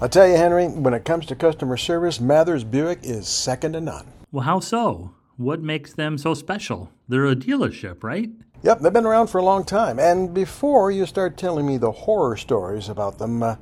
I 0.00 0.06
tell 0.06 0.28
you, 0.28 0.36
Henry, 0.36 0.68
when 0.68 0.94
it 0.94 1.04
comes 1.04 1.26
to 1.26 1.34
customer 1.34 1.76
service, 1.76 2.20
Mathers 2.20 2.62
Buick 2.62 3.00
is 3.02 3.26
second 3.26 3.72
to 3.72 3.80
none. 3.80 4.06
Well, 4.30 4.44
how 4.44 4.60
so? 4.60 5.12
What 5.36 5.60
makes 5.60 5.92
them 5.92 6.18
so 6.18 6.34
special? 6.34 6.92
They're 7.08 7.26
a 7.26 7.34
dealership, 7.34 8.04
right? 8.04 8.30
Yep, 8.62 8.78
they've 8.78 8.92
been 8.92 9.06
around 9.06 9.26
for 9.26 9.38
a 9.38 9.44
long 9.44 9.64
time. 9.64 9.98
And 9.98 10.32
before 10.32 10.92
you 10.92 11.04
start 11.04 11.36
telling 11.36 11.66
me 11.66 11.78
the 11.78 11.90
horror 11.90 12.36
stories 12.36 12.88
about 12.88 13.18
them, 13.18 13.42
uh, 13.42 13.56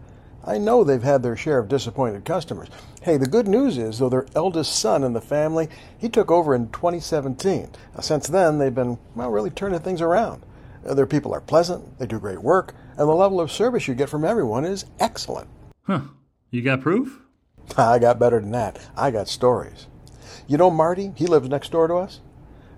I 0.45 0.59
know 0.59 0.84
they've 0.84 1.02
had 1.02 1.22
their 1.22 1.38
share 1.38 1.59
of 1.59 1.68
disappointed 1.68 2.27
customers. 2.27 2.68
Hey, 3.00 3.16
the 3.16 3.27
good 3.27 3.48
news 3.48 3.78
is, 3.78 3.98
though, 3.98 4.10
their 4.10 4.27
eldest 4.34 4.78
son 4.78 5.05
in 5.05 5.14
the 5.14 5.23
family, 5.23 5.70
he 5.96 6.10
took 6.10 6.30
over 6.30 6.55
in 6.55 6.68
2017. 6.68 7.70
Now, 7.95 8.00
since 8.00 8.28
then, 8.28 8.59
they've 8.59 8.74
been, 8.74 8.98
well, 9.14 9.30
really 9.30 9.48
turning 9.48 9.80
things 9.80 10.02
around. 10.02 10.42
Their 10.84 11.06
people 11.06 11.32
are 11.32 11.41
pleasant, 11.41 11.98
they 11.98 12.06
do 12.06 12.20
great 12.20 12.42
work, 12.42 12.74
and 12.98 13.09
the 13.09 13.14
level 13.14 13.41
of 13.41 13.50
service 13.50 13.88
you 13.88 13.95
get 13.95 14.10
from 14.10 14.23
everyone 14.23 14.66
is 14.66 14.84
excellent. 15.00 15.48
Huh. 15.84 16.00
You 16.50 16.62
got 16.62 16.80
proof? 16.80 17.23
I 17.77 17.98
got 17.98 18.20
better 18.20 18.38
than 18.38 18.52
that. 18.52 18.78
I 18.96 19.10
got 19.10 19.27
stories. 19.27 19.88
You 20.46 20.56
know 20.56 20.70
Marty? 20.70 21.12
He 21.16 21.27
lives 21.27 21.48
next 21.48 21.72
door 21.72 21.88
to 21.88 21.96
us. 21.96 22.20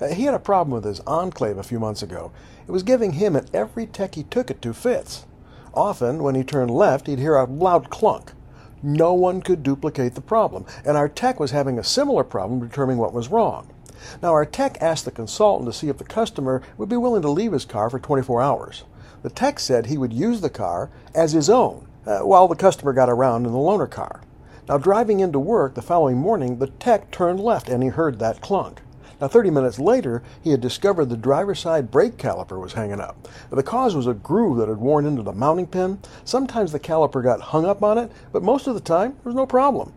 Uh, 0.00 0.08
he 0.08 0.24
had 0.24 0.32
a 0.32 0.38
problem 0.38 0.74
with 0.74 0.84
his 0.84 1.00
enclave 1.00 1.58
a 1.58 1.62
few 1.62 1.78
months 1.78 2.02
ago. 2.02 2.32
It 2.66 2.70
was 2.70 2.82
giving 2.82 3.12
him 3.12 3.36
and 3.36 3.54
every 3.54 3.86
tech 3.86 4.14
he 4.14 4.22
took 4.22 4.50
it 4.50 4.62
to 4.62 4.72
fits. 4.72 5.26
Often, 5.74 6.22
when 6.22 6.34
he 6.34 6.44
turned 6.44 6.70
left, 6.70 7.08
he'd 7.08 7.18
hear 7.18 7.36
a 7.36 7.44
loud 7.44 7.90
clunk. 7.90 8.32
No 8.82 9.12
one 9.12 9.42
could 9.42 9.62
duplicate 9.62 10.14
the 10.14 10.22
problem, 10.22 10.64
and 10.84 10.96
our 10.96 11.08
tech 11.08 11.38
was 11.38 11.50
having 11.50 11.78
a 11.78 11.84
similar 11.84 12.24
problem 12.24 12.60
determining 12.60 12.98
what 12.98 13.12
was 13.12 13.28
wrong. 13.28 13.68
Now, 14.22 14.32
our 14.32 14.46
tech 14.46 14.78
asked 14.80 15.04
the 15.04 15.10
consultant 15.10 15.70
to 15.70 15.76
see 15.76 15.88
if 15.88 15.98
the 15.98 16.04
customer 16.04 16.62
would 16.78 16.88
be 16.88 16.96
willing 16.96 17.22
to 17.22 17.30
leave 17.30 17.52
his 17.52 17.64
car 17.64 17.90
for 17.90 17.98
24 17.98 18.40
hours. 18.40 18.84
The 19.22 19.30
tech 19.30 19.58
said 19.58 19.86
he 19.86 19.98
would 19.98 20.12
use 20.12 20.40
the 20.40 20.48
car 20.48 20.90
as 21.14 21.32
his 21.32 21.50
own 21.50 21.86
uh, 22.08 22.20
while 22.20 22.48
the 22.48 22.56
customer 22.56 22.94
got 22.94 23.10
around 23.10 23.44
in 23.44 23.52
the 23.52 23.58
loaner 23.58 23.90
car. 23.90 24.22
Now, 24.66 24.78
driving 24.78 25.20
into 25.20 25.38
work 25.38 25.74
the 25.74 25.82
following 25.82 26.16
morning, 26.16 26.58
the 26.58 26.68
tech 26.68 27.10
turned 27.10 27.38
left 27.38 27.68
and 27.68 27.82
he 27.82 27.90
heard 27.90 28.18
that 28.18 28.40
clunk. 28.40 28.80
Now, 29.20 29.28
30 29.28 29.50
minutes 29.50 29.78
later, 29.78 30.22
he 30.42 30.50
had 30.50 30.60
discovered 30.60 31.06
the 31.06 31.16
driver's 31.16 31.58
side 31.58 31.90
brake 31.90 32.16
caliper 32.16 32.60
was 32.60 32.72
hanging 32.72 33.00
up. 33.00 33.28
The 33.50 33.62
cause 33.62 33.94
was 33.94 34.06
a 34.06 34.14
groove 34.14 34.56
that 34.58 34.68
had 34.68 34.78
worn 34.78 35.04
into 35.06 35.22
the 35.22 35.32
mounting 35.32 35.66
pin. 35.66 35.98
Sometimes 36.24 36.72
the 36.72 36.80
caliper 36.80 37.22
got 37.22 37.40
hung 37.40 37.66
up 37.66 37.82
on 37.82 37.98
it, 37.98 38.10
but 38.32 38.42
most 38.42 38.66
of 38.66 38.74
the 38.74 38.80
time, 38.80 39.12
there 39.12 39.24
was 39.24 39.34
no 39.34 39.46
problem. 39.46 39.92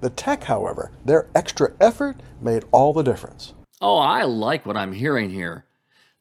The 0.00 0.10
tech, 0.10 0.44
however, 0.44 0.90
their 1.04 1.28
extra 1.34 1.72
effort 1.80 2.20
made 2.40 2.64
all 2.70 2.92
the 2.92 3.02
difference. 3.02 3.54
Oh, 3.80 3.96
I 3.96 4.24
like 4.24 4.66
what 4.66 4.76
I'm 4.76 4.92
hearing 4.92 5.30
here. 5.30 5.64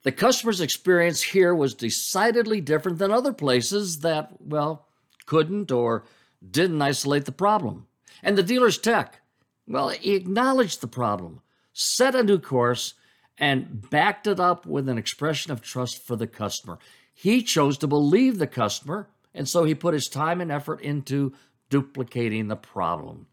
The 0.03 0.11
customer's 0.11 0.61
experience 0.61 1.21
here 1.21 1.53
was 1.53 1.73
decidedly 1.73 2.61
different 2.61 2.99
than 2.99 3.11
other 3.11 3.33
places 3.33 4.01
that, 4.01 4.29
well, 4.39 4.85
couldn't 5.25 5.71
or 5.71 6.03
didn't 6.49 6.81
isolate 6.81 7.25
the 7.25 7.31
problem. 7.31 7.87
And 8.23 8.37
the 8.37 8.43
dealer's 8.43 8.77
tech, 8.77 9.21
well, 9.67 9.89
he 9.89 10.15
acknowledged 10.15 10.81
the 10.81 10.87
problem, 10.87 11.41
set 11.73 12.15
a 12.15 12.23
new 12.23 12.39
course, 12.39 12.93
and 13.37 13.89
backed 13.89 14.27
it 14.27 14.39
up 14.39 14.65
with 14.65 14.87
an 14.87 14.97
expression 14.97 15.51
of 15.51 15.61
trust 15.61 16.05
for 16.05 16.15
the 16.15 16.27
customer. 16.27 16.79
He 17.13 17.41
chose 17.41 17.77
to 17.79 17.87
believe 17.87 18.37
the 18.37 18.47
customer, 18.47 19.09
and 19.33 19.47
so 19.47 19.63
he 19.63 19.75
put 19.75 19.93
his 19.93 20.07
time 20.07 20.41
and 20.41 20.51
effort 20.51 20.81
into 20.81 21.33
duplicating 21.69 22.47
the 22.47 22.55
problem. 22.55 23.27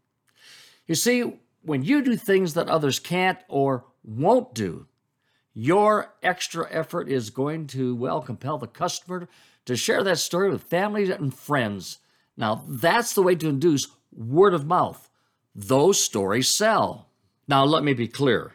You 0.87 0.95
see, 0.95 1.39
when 1.61 1.83
you 1.83 2.01
do 2.01 2.15
things 2.15 2.53
that 2.55 2.67
others 2.67 2.99
can't 2.99 3.39
or 3.47 3.85
won't 4.03 4.53
do, 4.53 4.87
your 5.53 6.13
extra 6.23 6.67
effort 6.71 7.09
is 7.09 7.29
going 7.29 7.67
to, 7.67 7.95
well, 7.95 8.21
compel 8.21 8.57
the 8.57 8.67
customer 8.67 9.27
to 9.65 9.75
share 9.75 10.03
that 10.03 10.17
story 10.17 10.49
with 10.49 10.63
family 10.63 11.09
and 11.11 11.33
friends. 11.33 11.99
Now, 12.35 12.63
that's 12.67 13.13
the 13.13 13.21
way 13.21 13.35
to 13.35 13.49
induce 13.49 13.87
word 14.11 14.53
of 14.53 14.65
mouth. 14.65 15.09
Those 15.55 15.99
stories 15.99 16.47
sell. 16.47 17.09
Now, 17.47 17.63
let 17.63 17.83
me 17.83 17.93
be 17.93 18.07
clear. 18.07 18.53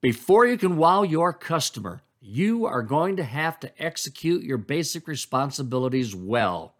Before 0.00 0.46
you 0.46 0.56
can 0.56 0.76
wow 0.76 1.02
your 1.02 1.32
customer, 1.32 2.02
you 2.20 2.66
are 2.66 2.82
going 2.82 3.16
to 3.16 3.24
have 3.24 3.58
to 3.60 3.82
execute 3.82 4.44
your 4.44 4.58
basic 4.58 5.08
responsibilities 5.08 6.14
well. 6.14 6.74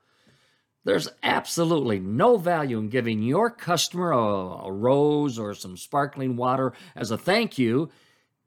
There's 0.85 1.09
absolutely 1.23 1.99
no 1.99 2.37
value 2.37 2.79
in 2.79 2.89
giving 2.89 3.23
your 3.23 3.51
customer 3.51 4.13
a, 4.13 4.19
a, 4.19 4.73
rose 4.73 5.37
or 5.37 5.53
some 5.55 5.77
sparkling 5.77 6.37
water 6.37 6.73
as 6.95 7.11
a 7.11 7.19
thank 7.19 7.59
you 7.59 7.91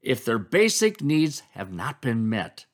if 0.01 0.23
their 0.23 0.39
basic 0.39 1.01
needs 1.01 1.43
have 1.51 1.71
not 1.73 2.01
been 2.01 2.29
met. 2.29 2.65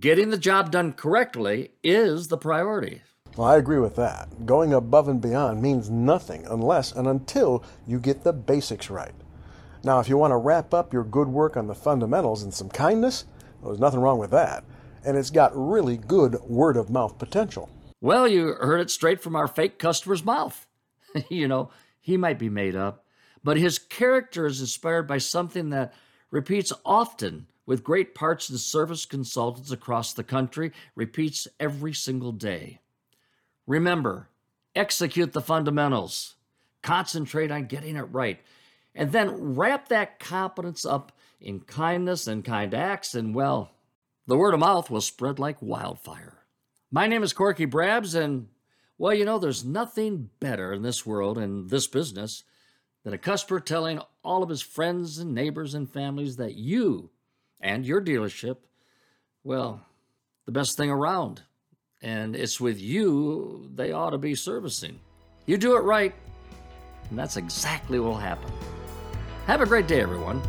Getting 0.00 0.30
the 0.30 0.38
job 0.38 0.70
done 0.70 0.92
correctly 0.92 1.72
is 1.82 2.28
the 2.28 2.38
priority. 2.38 3.02
Well, 3.36 3.48
I 3.48 3.56
agree 3.56 3.80
with 3.80 3.96
that. 3.96 4.46
Going 4.46 4.72
above 4.72 5.08
and 5.08 5.20
beyond 5.20 5.60
means 5.60 5.90
nothing 5.90 6.46
unless 6.46 6.92
and 6.92 7.08
until 7.08 7.64
you 7.86 7.98
get 7.98 8.22
the 8.22 8.32
basics 8.32 8.88
right. 8.90 9.14
Now, 9.82 10.00
if 10.00 10.08
you 10.08 10.16
want 10.16 10.30
to 10.30 10.36
wrap 10.36 10.72
up 10.72 10.92
your 10.92 11.04
good 11.04 11.28
work 11.28 11.56
on 11.56 11.66
the 11.66 11.74
fundamentals 11.74 12.42
in 12.42 12.52
some 12.52 12.70
kindness, 12.70 13.26
well, 13.60 13.70
there's 13.72 13.80
nothing 13.80 14.00
wrong 14.00 14.18
with 14.18 14.30
that. 14.30 14.64
And 15.04 15.16
it's 15.16 15.30
got 15.30 15.52
really 15.54 15.98
good 15.98 16.40
word 16.42 16.76
of 16.76 16.88
mouth 16.88 17.18
potential. 17.18 17.68
Well, 18.00 18.26
you 18.26 18.54
heard 18.54 18.80
it 18.80 18.90
straight 18.90 19.20
from 19.22 19.36
our 19.36 19.48
fake 19.48 19.78
customer's 19.78 20.24
mouth. 20.24 20.66
you 21.28 21.48
know, 21.48 21.70
he 22.00 22.16
might 22.16 22.38
be 22.38 22.48
made 22.48 22.76
up, 22.76 23.04
but 23.42 23.56
his 23.56 23.78
character 23.78 24.46
is 24.46 24.60
inspired 24.60 25.06
by 25.06 25.18
something 25.18 25.70
that 25.70 25.92
repeats 26.34 26.72
often 26.84 27.46
with 27.64 27.84
great 27.84 28.12
parts 28.12 28.50
and 28.50 28.58
service 28.58 29.06
consultants 29.06 29.70
across 29.70 30.12
the 30.12 30.24
country, 30.24 30.72
repeats 30.96 31.46
every 31.60 31.92
single 31.94 32.32
day. 32.32 32.80
Remember, 33.68 34.28
execute 34.74 35.32
the 35.32 35.40
fundamentals, 35.40 36.34
concentrate 36.82 37.52
on 37.52 37.66
getting 37.66 37.94
it 37.94 38.02
right, 38.10 38.40
and 38.96 39.12
then 39.12 39.54
wrap 39.54 39.88
that 39.88 40.18
competence 40.18 40.84
up 40.84 41.12
in 41.40 41.60
kindness 41.60 42.26
and 42.26 42.44
kind 42.44 42.74
acts, 42.74 43.14
and 43.14 43.32
well, 43.32 43.70
the 44.26 44.36
word 44.36 44.54
of 44.54 44.60
mouth 44.60 44.90
will 44.90 45.00
spread 45.00 45.38
like 45.38 45.62
wildfire. 45.62 46.38
My 46.90 47.06
name 47.06 47.22
is 47.22 47.32
Corky 47.32 47.64
Brabbs, 47.64 48.16
and 48.16 48.48
well, 48.98 49.14
you 49.14 49.24
know, 49.24 49.38
there's 49.38 49.64
nothing 49.64 50.30
better 50.40 50.72
in 50.72 50.82
this 50.82 51.06
world 51.06 51.38
and 51.38 51.70
this 51.70 51.86
business 51.86 52.42
than 53.04 53.14
a 53.14 53.18
customer 53.18 53.60
telling 53.60 54.00
all 54.22 54.42
of 54.42 54.48
his 54.48 54.62
friends 54.62 55.18
and 55.18 55.34
neighbors 55.34 55.74
and 55.74 55.90
families 55.90 56.36
that 56.36 56.54
you 56.54 57.10
and 57.60 57.86
your 57.86 58.00
dealership, 58.00 58.56
well, 59.44 59.84
the 60.46 60.52
best 60.52 60.76
thing 60.76 60.90
around. 60.90 61.42
And 62.02 62.34
it's 62.34 62.60
with 62.60 62.80
you 62.80 63.70
they 63.74 63.92
ought 63.92 64.10
to 64.10 64.18
be 64.18 64.34
servicing. 64.34 64.98
You 65.46 65.56
do 65.56 65.76
it 65.76 65.80
right, 65.80 66.14
and 67.10 67.18
that's 67.18 67.36
exactly 67.36 68.00
what 68.00 68.12
will 68.12 68.18
happen. 68.18 68.50
Have 69.46 69.60
a 69.60 69.66
great 69.66 69.86
day, 69.86 70.00
everyone. 70.00 70.42